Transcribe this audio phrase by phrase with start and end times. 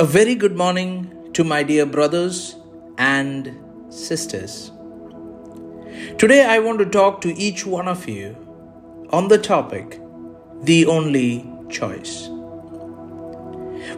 [0.00, 2.56] A very good morning to my dear brothers
[2.96, 3.54] and
[3.90, 4.72] sisters.
[6.16, 8.34] Today, I want to talk to each one of you
[9.10, 10.00] on the topic
[10.62, 12.30] the only choice.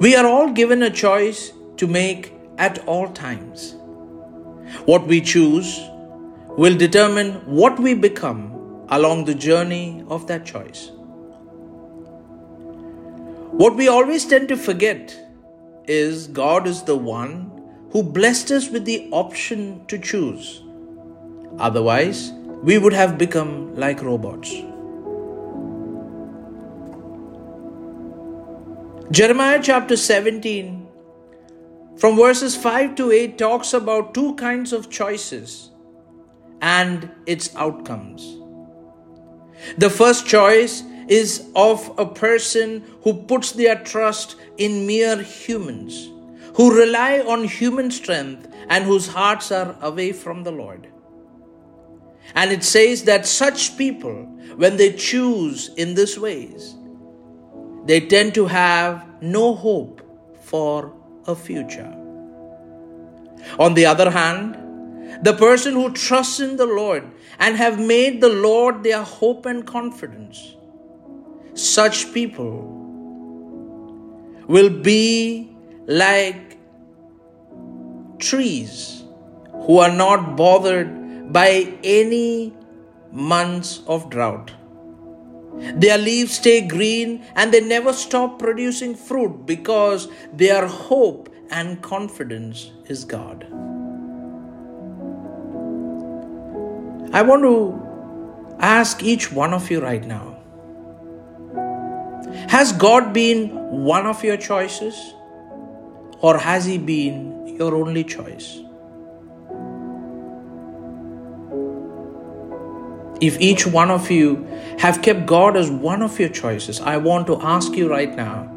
[0.00, 3.74] We are all given a choice to make at all times.
[4.86, 5.78] What we choose
[6.56, 10.92] will determine what we become along the journey of that choice.
[13.64, 15.26] What we always tend to forget
[15.90, 17.50] is God is the one
[17.92, 20.62] who blessed us with the option to choose.
[21.58, 22.30] Otherwise,
[22.62, 24.52] we would have become like robots.
[29.10, 30.86] Jeremiah chapter 17,
[31.96, 35.70] from verses 5 to 8, talks about two kinds of choices
[36.62, 38.36] and its outcomes.
[39.78, 46.08] The first choice is of a person who puts their trust in mere humans,
[46.54, 50.86] who rely on human strength and whose hearts are away from the Lord.
[52.36, 56.76] And it says that such people, when they choose in this ways,
[57.86, 60.00] they tend to have no hope
[60.44, 60.94] for
[61.26, 61.92] a future.
[63.58, 64.54] On the other hand,
[65.24, 67.02] the person who trusts in the Lord
[67.40, 70.54] and have made the Lord their hope and confidence
[71.54, 72.76] such people
[74.46, 75.50] will be
[75.86, 76.58] like
[78.18, 79.04] trees
[79.66, 82.52] who are not bothered by any
[83.12, 84.52] months of drought.
[85.74, 92.70] Their leaves stay green and they never stop producing fruit because their hope and confidence
[92.86, 93.44] is God.
[97.12, 100.36] I want to ask each one of you right now
[102.48, 103.48] has God been
[103.84, 105.14] one of your choices?
[106.20, 108.60] Or has He been your only choice?
[113.20, 114.46] If each one of you
[114.78, 118.50] have kept God as one of your choices, I want to ask you right now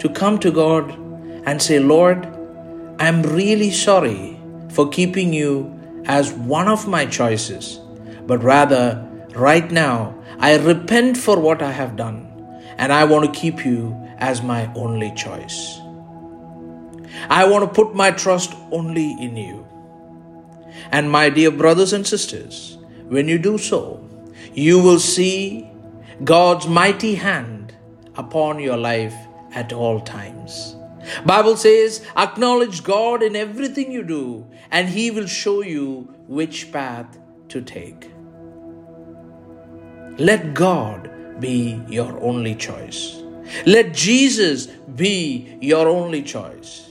[0.00, 0.90] to come to God
[1.46, 2.26] and say, Lord,
[2.98, 4.38] I'm really sorry
[4.70, 7.78] for keeping you as one of my choices,
[8.26, 12.28] but rather, right now, I repent for what I have done
[12.78, 15.78] and I want to keep you as my only choice.
[17.28, 19.66] I want to put my trust only in you.
[20.92, 22.78] And my dear brothers and sisters,
[23.08, 24.08] when you do so,
[24.54, 25.68] you will see
[26.24, 27.74] God's mighty hand
[28.16, 29.14] upon your life
[29.52, 30.76] at all times.
[31.24, 37.18] Bible says, acknowledge God in everything you do, and He will show you which path
[37.48, 38.10] to take.
[40.18, 41.10] Let God
[41.40, 43.22] be your only choice.
[43.66, 46.88] Let Jesus be your only choice.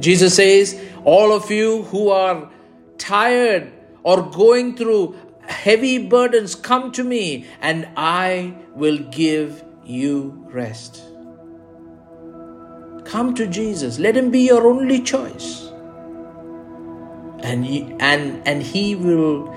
[0.00, 2.50] Jesus says, All of you who are
[2.98, 3.72] tired
[4.02, 5.16] or going through
[5.46, 11.02] heavy burdens, come to me and I will give you rest.
[13.04, 13.98] Come to Jesus.
[13.98, 15.68] Let him be your only choice.
[17.42, 17.66] And,
[18.00, 19.52] and, and he will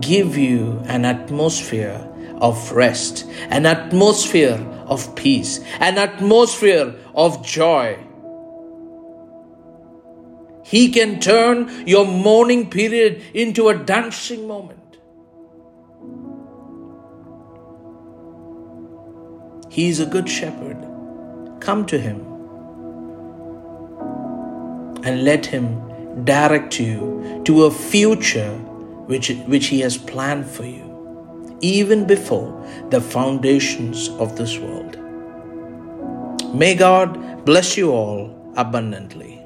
[0.00, 2.06] give you an atmosphere
[2.40, 7.98] of rest, an atmosphere of peace, an atmosphere of joy.
[10.64, 14.98] He can turn your mourning period into a dancing moment.
[19.70, 20.76] He is a good shepherd.
[21.60, 22.20] Come to him
[25.04, 28.60] and let him direct you to a future
[29.08, 32.52] which, which He has planned for you, even before
[32.90, 34.96] the foundations of this world.
[36.54, 39.37] May God bless you all abundantly.